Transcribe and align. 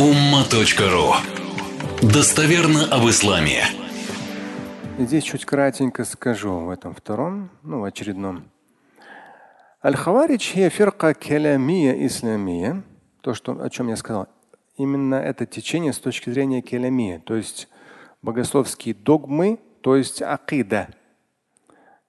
umma.ru 0.00 1.12
Достоверно 2.00 2.86
об 2.90 3.06
исламе. 3.10 3.64
Здесь 4.98 5.24
чуть 5.24 5.44
кратенько 5.44 6.04
скажу 6.04 6.56
в 6.60 6.70
этом 6.70 6.94
втором, 6.94 7.50
ну, 7.62 7.80
в 7.80 7.84
очередном. 7.84 8.44
Аль-Хаварич 9.84 10.52
фирка 10.70 11.12
келямия 11.12 12.06
исламия. 12.06 12.82
То, 13.20 13.34
что, 13.34 13.62
о 13.62 13.68
чем 13.68 13.88
я 13.88 13.96
сказал. 13.96 14.28
Именно 14.78 15.16
это 15.16 15.44
течение 15.44 15.92
с 15.92 15.98
точки 15.98 16.30
зрения 16.30 16.62
келямия, 16.62 17.18
то 17.18 17.36
есть 17.36 17.68
богословские 18.22 18.94
догмы, 18.94 19.58
то 19.82 19.96
есть 19.96 20.22
акида. 20.22 20.88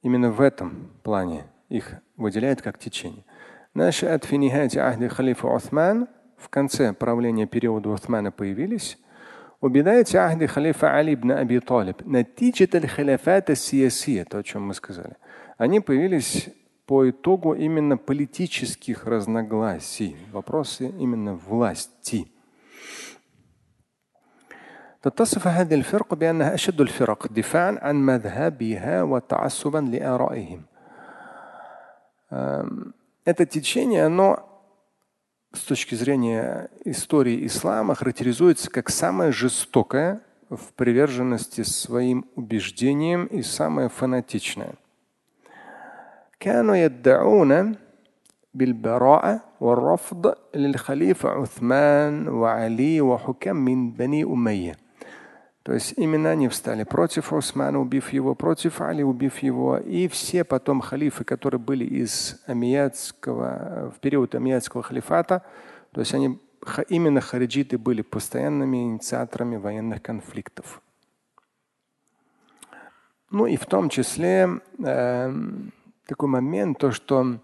Именно 0.00 0.30
в 0.30 0.40
этом 0.40 0.90
плане 1.02 1.44
их 1.68 1.96
выделяют 2.16 2.62
как 2.62 2.78
течение. 2.78 3.26
Наши 3.74 4.06
от 4.06 4.24
финихати 4.24 4.78
ахди 4.78 5.08
халифа 5.08 5.54
Осман 5.54 6.08
в 6.37 6.49
конце 6.49 6.93
правления 6.93 7.45
периода 7.45 7.89
Усмана 7.89 8.31
появились. 8.31 8.97
وبداية 9.61 10.05
عهد 10.15 10.45
خليفة 10.45 10.87
علي 10.87 11.15
بن 11.15 11.31
أبي 11.31 11.59
طالب 11.59 11.95
نتيجة 12.07 12.69
الخلافات 12.75 13.49
السياسية, 13.49 14.23
то, 14.23 14.37
о 14.37 14.43
чем 14.43 14.67
мы 14.67 14.73
сказали. 14.73 15.17
Они 15.57 15.81
появились 15.81 16.49
по 16.85 17.09
итогу 17.09 17.53
именно 17.53 17.97
политических 17.97 19.05
разногласий, 19.05 20.15
вопросы 20.31 20.87
именно 20.97 21.35
власти. 21.35 22.27
تتصف 25.01 25.47
هذه 25.47 25.73
الفرق 25.73 26.13
بأنها 26.13 26.53
أشد 26.53 26.81
الفرق 26.81 27.27
دفاعا 27.27 27.79
عن 27.81 27.95
مذهبها 27.95 29.03
وتعصبا 29.03 29.77
لآرائهم. 29.77 30.65
Это 33.25 33.45
течение, 33.45 34.05
оно 34.05 34.52
с 35.53 35.61
точки 35.61 35.95
зрения 35.95 36.69
истории 36.85 37.45
ислама 37.45 37.95
характеризуется 37.95 38.69
как 38.69 38.89
самое 38.89 39.31
жестокое 39.31 40.21
в 40.49 40.73
приверженности 40.73 41.63
своим 41.63 42.25
убеждениям 42.35 43.25
и 43.25 43.41
самое 43.41 43.89
фанатичное. 43.89 44.75
كانوا 46.39 46.75
يدعون 46.75 47.75
بالبراءة 48.53 49.41
والرفض 49.59 50.35
للخليفة 50.55 51.29
عثمان 51.29 52.27
وعلي 52.27 53.01
وحكم 53.01 53.55
من 53.55 53.91
بني 53.91 54.23
أمية 54.23 54.75
то 55.64 55.72
есть 55.72 55.94
именно 55.96 56.30
они 56.30 56.48
встали 56.48 56.84
против 56.84 57.32
Усмана, 57.32 57.80
убив 57.80 58.12
его, 58.12 58.34
против 58.34 58.82
Али, 58.82 59.02
убив 59.02 59.38
его. 59.38 59.78
И 59.78 60.08
все 60.08 60.44
потом 60.44 60.82
халифы, 60.82 61.24
которые 61.24 61.58
были 61.58 61.86
из 61.86 62.38
Амиятского, 62.46 63.90
в 63.96 64.00
период 64.00 64.34
Амиятского 64.34 64.82
халифата, 64.82 65.42
то 65.92 66.00
есть 66.00 66.12
они 66.12 66.38
именно 66.90 67.22
хариджиты 67.22 67.78
были 67.78 68.02
постоянными 68.02 68.76
инициаторами 68.76 69.56
военных 69.56 70.02
конфликтов. 70.02 70.82
Ну 73.30 73.46
и 73.46 73.56
в 73.56 73.64
том 73.64 73.88
числе 73.88 74.60
э, 74.84 75.32
такой 76.06 76.28
момент, 76.28 76.76
то 76.76 76.90
что 76.90 77.38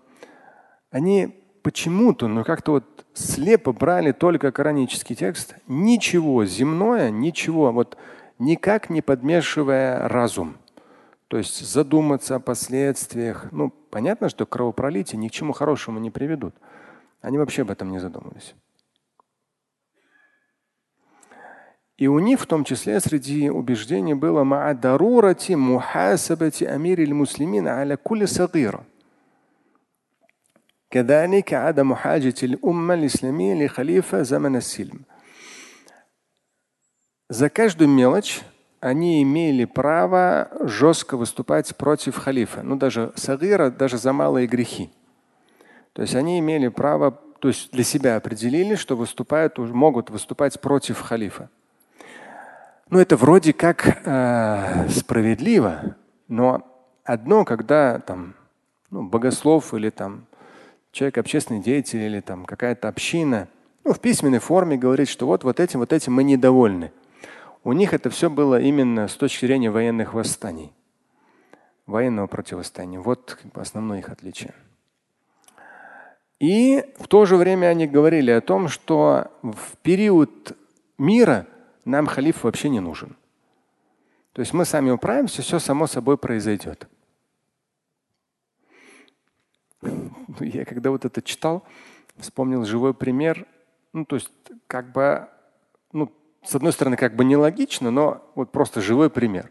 они 0.91 1.43
почему-то, 1.63 2.29
ну 2.29 2.45
как-то 2.45 2.73
вот 2.73 3.07
слепо 3.15 3.73
брали 3.73 4.13
только 4.13 4.53
коранический 4.53 5.17
текст, 5.17 5.55
ничего 5.67 6.45
земное, 6.45 7.11
ничего, 7.11 7.73
вот 7.73 7.97
никак 8.39 8.91
не 8.91 9.03
подмешивая 9.03 10.09
разум. 10.09 10.57
То 11.29 11.39
есть 11.39 11.65
задуматься 11.65 12.35
о 12.35 12.41
последствиях. 12.41 13.47
Ну, 13.53 13.71
понятно, 13.71 14.29
что 14.29 14.47
кровопролитие 14.47 15.17
ни 15.19 15.29
к 15.29 15.33
чему 15.33 15.53
хорошему 15.53 16.01
не 16.01 16.11
приведут. 16.11 16.57
Они 17.21 17.39
вообще 17.39 17.63
об 17.63 17.71
этом 17.71 17.93
не 17.93 18.01
задумывались. 18.01 18.55
И 21.97 22.09
у 22.09 22.19
них 22.19 22.41
в 22.41 22.47
том 22.47 22.65
числе 22.65 22.99
среди 22.99 23.51
убеждений 23.51 24.15
было 24.15 24.43
ма'адарурати 24.43 25.55
мухасабати 25.55 26.65
амири 26.65 27.13
муслимин 27.13 27.69
аля 27.69 27.97
кули 27.97 28.25
сагира. 28.25 28.85
كذلك 30.90 31.54
عدم 31.54 31.94
حاجة 31.94 32.36
الأمة 32.44 32.94
الإسلامية 32.94 33.66
لخليفة 33.66 34.22
زمن 34.22 34.56
السلم. 34.56 35.06
За 37.30 37.50
каждую 37.50 37.90
мелочь 37.90 38.42
они 38.80 39.24
имели 39.24 39.66
право 39.66 40.48
жестко 40.62 41.18
выступать 41.18 41.76
против 41.76 42.18
халифа. 42.18 42.62
Ну, 42.62 42.76
даже 42.76 43.14
сагира, 43.16 43.72
даже 43.72 43.98
за 43.98 44.14
малые 44.14 44.46
грехи. 44.46 44.92
То 45.94 46.04
есть 46.04 46.14
они 46.14 46.38
имели 46.38 46.68
право, 46.68 47.20
то 47.40 47.48
есть 47.48 47.72
для 47.72 47.84
себя 47.84 48.16
определили, 48.16 48.76
что 48.76 48.96
выступают, 48.96 49.58
могут 49.58 50.12
выступать 50.12 50.62
против 50.62 51.02
халифа. 51.02 51.50
Ну, 52.92 53.00
это 53.00 53.18
вроде 53.18 53.54
как 53.54 54.02
э, 54.06 54.90
справедливо, 54.90 55.96
но 56.28 56.62
одно, 57.04 57.44
когда 57.44 57.98
там 57.98 58.36
ну, 58.92 59.02
богослов 59.02 59.74
или 59.74 59.90
там 59.90 60.28
человек, 60.93 61.19
общественный 61.19 61.61
деятель 61.61 62.01
или 62.01 62.21
там 62.21 62.45
какая-то 62.45 62.89
община, 62.89 63.49
ну, 63.85 63.93
в 63.93 64.01
письменной 64.01 64.39
форме 64.39 64.77
говорит, 64.77 65.09
что 65.09 65.27
вот, 65.27 65.45
вот 65.45 65.61
этим, 65.61 65.81
вот 65.81 65.93
этим 65.93 66.15
мы 66.15 66.25
недовольны. 66.25 66.93
У 67.65 67.73
них 67.73 67.93
это 67.93 68.11
все 68.11 68.31
было 68.31 68.61
именно 68.61 69.09
с 69.09 69.15
точки 69.15 69.47
зрения 69.47 69.71
военных 69.71 70.15
восстаний, 70.15 70.73
военного 71.87 72.27
противостояния. 72.27 73.01
Вот 73.01 73.39
основное 73.55 73.99
их 73.99 74.09
отличие. 74.09 74.55
И 76.39 76.85
в 76.99 77.07
то 77.07 77.27
же 77.27 77.37
время 77.37 77.67
они 77.67 77.87
говорили 77.87 78.31
о 78.31 78.41
том, 78.41 78.69
что 78.69 79.31
в 79.43 79.77
период 79.83 80.57
мира 80.97 81.47
нам 81.85 82.07
халиф 82.07 82.45
вообще 82.45 82.71
не 82.71 82.81
нужен. 82.81 83.17
То 84.33 84.41
есть 84.41 84.55
мы 84.55 84.65
сами 84.65 84.91
управимся, 84.91 85.43
все 85.43 85.59
само 85.59 85.87
собой 85.87 86.17
произойдет. 86.17 86.89
Я 90.41 90.65
когда 90.65 90.91
вот 90.91 91.05
это 91.05 91.23
читал, 91.23 91.65
вспомнил 92.17 92.65
живой 92.65 92.95
пример. 92.95 93.47
Ну, 93.93 94.05
то 94.05 94.17
есть, 94.17 94.31
как 94.67 94.93
бы, 94.93 95.29
ну, 95.93 96.13
с 96.45 96.55
одной 96.55 96.73
стороны, 96.73 96.97
как 96.97 97.17
бы 97.17 97.25
нелогично, 97.25 97.91
но 97.91 98.31
вот 98.35 98.53
просто 98.53 98.81
живой 98.81 99.11
пример. 99.11 99.51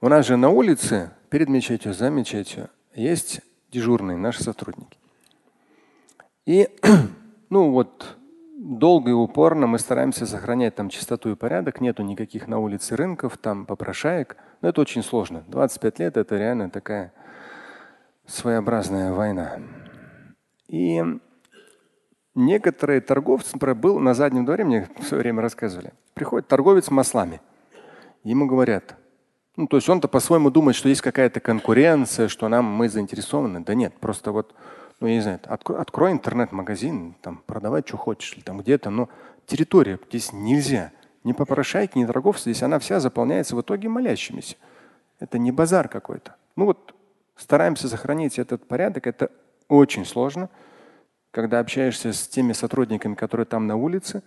У 0.00 0.08
нас 0.08 0.26
же 0.26 0.36
на 0.36 0.50
улице, 0.50 1.12
перед 1.30 1.48
мечетью, 1.48 1.94
за 1.94 2.10
мечетью, 2.10 2.68
есть 2.94 3.40
дежурные 3.70 4.16
наши 4.16 4.42
сотрудники. 4.42 4.98
И 6.46 6.68
ну 7.50 7.70
вот 7.70 8.16
долго 8.56 9.10
и 9.10 9.14
упорно 9.14 9.66
мы 9.66 9.78
стараемся 9.78 10.26
сохранять 10.26 10.74
там 10.74 10.88
чистоту 10.88 11.30
и 11.30 11.34
порядок. 11.34 11.80
Нету 11.80 12.02
никаких 12.02 12.48
на 12.48 12.58
улице 12.58 12.96
рынков, 12.96 13.38
там 13.38 13.66
попрошаек. 13.66 14.36
Но 14.60 14.68
это 14.68 14.80
очень 14.80 15.02
сложно. 15.02 15.44
25 15.48 15.98
лет 15.98 16.16
это 16.16 16.36
реально 16.36 16.70
такая 16.70 17.12
своеобразная 18.30 19.12
война. 19.12 19.58
И 20.68 21.02
некоторые 22.34 23.00
торговцы, 23.00 23.56
был 23.58 23.98
на 23.98 24.14
заднем 24.14 24.44
дворе, 24.44 24.64
мне 24.64 24.88
в 24.98 25.04
свое 25.04 25.22
время 25.22 25.42
рассказывали, 25.42 25.92
приходит 26.14 26.48
торговец 26.48 26.90
маслами. 26.90 27.40
Ему 28.22 28.46
говорят, 28.46 28.96
ну, 29.56 29.66
то 29.66 29.76
есть 29.76 29.88
он-то 29.88 30.08
по-своему 30.08 30.50
думает, 30.50 30.76
что 30.76 30.88
есть 30.88 31.00
какая-то 31.00 31.40
конкуренция, 31.40 32.28
что 32.28 32.48
нам 32.48 32.64
мы 32.64 32.88
заинтересованы. 32.88 33.60
Да 33.60 33.74
нет, 33.74 33.94
просто 33.98 34.32
вот, 34.32 34.54
ну 35.00 35.08
я 35.08 35.14
не 35.14 35.20
знаю, 35.20 35.40
открой, 35.44 35.78
открой 35.78 36.12
интернет-магазин, 36.12 37.16
там 37.20 37.42
продавай, 37.46 37.82
что 37.84 37.96
хочешь, 37.96 38.34
или 38.34 38.42
там 38.42 38.58
где-то, 38.60 38.90
но 38.90 39.08
территория 39.46 39.98
здесь 40.08 40.32
нельзя. 40.32 40.92
Ни 41.24 41.32
попрошайки, 41.32 41.98
ни 41.98 42.06
торговцы, 42.06 42.42
здесь 42.42 42.62
она 42.62 42.78
вся 42.78 43.00
заполняется 43.00 43.56
в 43.56 43.60
итоге 43.60 43.88
молящимися. 43.88 44.56
Это 45.18 45.38
не 45.38 45.52
базар 45.52 45.88
какой-то. 45.88 46.36
Ну 46.56 46.66
вот 46.66 46.94
стараемся 47.40 47.88
сохранить 47.88 48.38
этот 48.38 48.68
порядок, 48.68 49.06
это 49.06 49.30
очень 49.68 50.04
сложно 50.04 50.48
когда 51.30 51.60
общаешься 51.60 52.12
с 52.12 52.26
теми 52.26 52.52
сотрудниками, 52.52 53.14
которые 53.14 53.46
там 53.46 53.66
на 53.66 53.76
улице, 53.76 54.22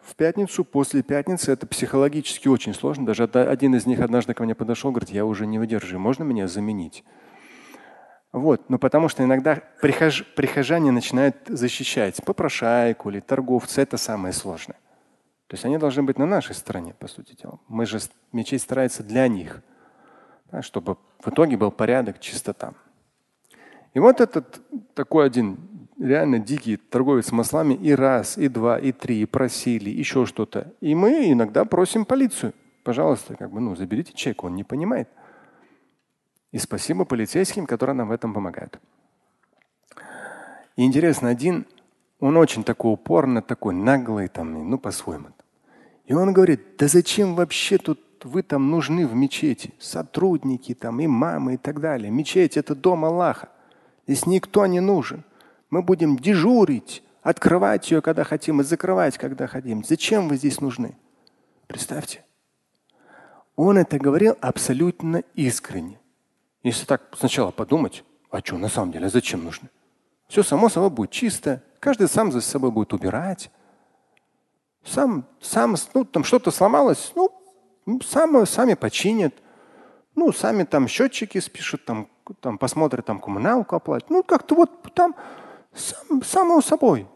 в 0.00 0.16
пятницу, 0.16 0.64
после 0.64 1.02
пятницы 1.02 1.50
это 1.52 1.66
психологически 1.66 2.48
очень 2.48 2.74
сложно. 2.74 3.06
Даже 3.06 3.24
один 3.24 3.74
из 3.74 3.86
них 3.86 4.00
однажды 4.00 4.34
ко 4.34 4.44
мне 4.44 4.54
подошел, 4.54 4.90
говорит, 4.90 5.10
я 5.10 5.24
уже 5.24 5.46
не 5.46 5.58
выдерживаю, 5.58 6.00
можно 6.00 6.24
меня 6.24 6.46
заменить? 6.46 7.04
Вот, 8.30 8.68
но 8.68 8.78
потому 8.78 9.08
что 9.08 9.24
иногда 9.24 9.62
прихож... 9.80 10.24
прихожане 10.34 10.90
начинают 10.90 11.36
защищать 11.46 12.22
попрошайку 12.24 13.10
или 13.10 13.20
торговца, 13.20 13.80
это 13.80 13.96
самое 13.96 14.34
сложное. 14.34 14.76
То 15.46 15.54
есть 15.54 15.64
они 15.64 15.78
должны 15.78 16.02
быть 16.02 16.18
на 16.18 16.26
нашей 16.26 16.54
стороне, 16.54 16.94
по 16.94 17.06
сути 17.06 17.34
дела. 17.34 17.60
Мы 17.68 17.86
же 17.86 18.00
мечеть 18.32 18.60
старается 18.60 19.02
для 19.02 19.26
них, 19.28 19.62
да, 20.50 20.62
чтобы 20.62 20.96
в 21.20 21.28
итоге 21.28 21.56
был 21.56 21.70
порядок, 21.70 22.20
чистота. 22.20 22.74
И 23.94 23.98
вот 23.98 24.20
этот 24.20 24.60
такой 24.94 25.26
один 25.26 25.58
реально 25.98 26.38
дикий 26.38 26.76
торговец 26.76 27.32
маслами 27.32 27.74
и 27.74 27.92
раз, 27.92 28.36
и 28.36 28.48
два, 28.48 28.78
и 28.78 28.92
три, 28.92 29.22
и 29.22 29.26
просили, 29.26 29.90
еще 29.90 30.26
что-то. 30.26 30.72
И 30.80 30.94
мы 30.94 31.30
иногда 31.30 31.64
просим 31.64 32.04
полицию. 32.04 32.52
Пожалуйста, 32.82 33.36
как 33.36 33.50
бы, 33.50 33.60
ну, 33.60 33.76
заберите 33.76 34.12
чек, 34.12 34.44
он 34.44 34.54
не 34.56 34.64
понимает. 34.64 35.08
И 36.52 36.58
спасибо 36.58 37.04
полицейским, 37.04 37.66
которые 37.66 37.96
нам 37.96 38.08
в 38.08 38.12
этом 38.12 38.34
помогают. 38.34 38.78
И 40.76 40.84
интересно, 40.84 41.28
один 41.28 41.66
Он 42.20 42.36
очень 42.36 42.64
такой 42.64 42.92
упорно, 42.92 43.42
такой 43.42 43.74
наглый, 43.74 44.28
там, 44.28 44.70
ну, 44.70 44.78
по-своему. 44.78 45.28
И 46.06 46.14
он 46.14 46.32
говорит, 46.32 46.76
да 46.78 46.88
зачем 46.88 47.34
вообще 47.34 47.76
тут 47.78 48.00
вы 48.24 48.42
там 48.42 48.70
нужны 48.70 49.06
в 49.06 49.14
мечети? 49.14 49.74
Сотрудники, 49.78 50.74
там, 50.74 51.04
имамы 51.04 51.54
и 51.54 51.56
так 51.56 51.80
далее. 51.80 52.10
Мечеть– 52.10 52.56
это 52.58 52.74
дом 52.74 53.04
Аллаха. 53.04 53.48
Здесь 54.06 54.26
никто 54.26 54.66
не 54.66 54.80
нужен. 54.80 55.24
Мы 55.70 55.82
будем 55.82 56.16
дежурить, 56.16 57.02
открывать 57.22 57.90
ее, 57.90 58.02
когда 58.02 58.24
хотим, 58.24 58.60
и 58.60 58.64
закрывать, 58.64 59.18
когда 59.18 59.46
хотим. 59.46 59.84
Зачем 59.84 60.28
вы 60.28 60.36
здесь 60.36 60.60
нужны? 60.60 60.96
Представьте. 61.66 62.24
Он 63.56 63.78
это 63.78 63.98
говорил 63.98 64.36
абсолютно 64.40 65.22
искренне. 65.34 66.00
Если 66.62 66.84
так 66.86 67.02
сначала 67.16 67.50
подумать, 67.50 68.04
а 68.30 68.40
что 68.40 68.58
на 68.58 68.68
самом 68.68 68.92
деле, 68.92 69.08
зачем 69.08 69.44
нужны? 69.44 69.68
Все 70.28 70.42
само 70.42 70.68
собой 70.68 70.90
будет 70.90 71.10
чисто. 71.10 71.62
Каждый 71.78 72.08
сам 72.08 72.32
за 72.32 72.40
собой 72.40 72.70
будет 72.70 72.92
убирать. 72.92 73.50
Сам, 74.84 75.26
сам, 75.40 75.76
ну, 75.94 76.04
там 76.04 76.24
что-то 76.24 76.50
сломалось, 76.50 77.12
ну, 77.14 77.23
сам, 78.04 78.46
сами 78.46 78.74
починят. 78.74 79.34
Ну, 80.14 80.32
сами 80.32 80.64
там 80.64 80.88
счетчики 80.88 81.38
спишут, 81.38 81.84
там, 81.84 82.08
там 82.40 82.58
посмотрят, 82.58 83.04
там 83.04 83.20
коммуналку 83.20 83.76
оплатят. 83.76 84.10
Ну, 84.10 84.22
как-то 84.22 84.54
вот 84.54 84.94
там 84.94 85.14
сам, 85.74 86.22
само 86.22 86.60
собой. 86.60 87.06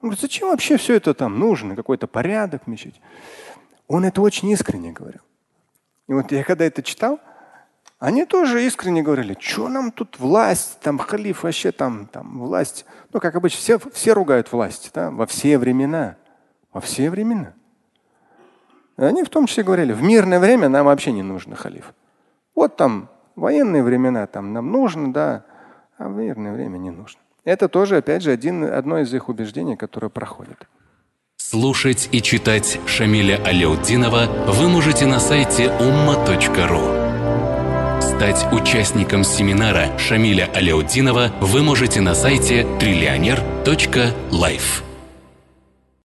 Он 0.00 0.10
говорит, 0.10 0.20
зачем 0.20 0.48
вообще 0.48 0.76
все 0.76 0.94
это 0.94 1.14
там 1.14 1.38
нужно? 1.38 1.74
Какой-то 1.74 2.06
порядок 2.06 2.62
в 2.66 2.76
Он 3.88 4.04
это 4.04 4.20
очень 4.20 4.50
искренне 4.50 4.92
говорил. 4.92 5.22
И 6.08 6.12
вот 6.12 6.30
я 6.30 6.44
когда 6.44 6.64
это 6.64 6.82
читал, 6.82 7.18
они 7.98 8.26
тоже 8.26 8.64
искренне 8.64 9.02
говорили, 9.02 9.36
что 9.40 9.68
нам 9.68 9.90
тут 9.90 10.18
власть, 10.18 10.78
там 10.80 10.98
халиф 10.98 11.44
вообще 11.44 11.72
там, 11.72 12.06
там 12.06 12.40
власть. 12.40 12.84
Ну, 13.12 13.20
как 13.20 13.34
обычно, 13.34 13.58
все, 13.58 13.78
все 13.92 14.12
ругают 14.12 14.52
власть 14.52 14.90
да, 14.94 15.10
во 15.10 15.26
все 15.26 15.56
времена. 15.56 16.16
Во 16.72 16.80
все 16.82 17.08
времена. 17.08 17.54
Они 18.96 19.22
в 19.22 19.28
том 19.28 19.46
числе 19.46 19.62
говорили, 19.62 19.92
в 19.92 20.02
мирное 20.02 20.40
время 20.40 20.68
нам 20.68 20.86
вообще 20.86 21.12
не 21.12 21.22
нужен 21.22 21.54
халиф. 21.54 21.92
Вот 22.54 22.76
там 22.76 23.08
военные 23.34 23.82
времена 23.82 24.26
там 24.26 24.52
нам 24.52 24.72
нужно, 24.72 25.12
да, 25.12 25.44
а 25.98 26.08
в 26.08 26.16
мирное 26.16 26.52
время 26.52 26.78
не 26.78 26.90
нужно. 26.90 27.20
Это 27.44 27.68
тоже, 27.68 27.98
опять 27.98 28.22
же, 28.22 28.32
один, 28.32 28.64
одно 28.64 28.98
из 28.98 29.12
их 29.14 29.28
убеждений, 29.28 29.76
которое 29.76 30.08
проходит. 30.08 30.66
Слушать 31.36 32.08
и 32.10 32.22
читать 32.22 32.80
Шамиля 32.86 33.40
Аляутдинова 33.44 34.26
вы 34.48 34.68
можете 34.68 35.06
на 35.06 35.20
сайте 35.20 35.66
umma.ru. 35.66 37.06
Стать 38.00 38.46
участником 38.50 39.22
семинара 39.22 39.96
Шамиля 39.98 40.50
Аляутдинова 40.54 41.32
вы 41.40 41.62
можете 41.62 42.00
на 42.00 42.14
сайте 42.14 42.66
триллионер.life. 42.80 44.85